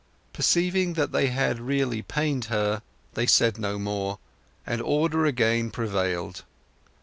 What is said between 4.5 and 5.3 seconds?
and order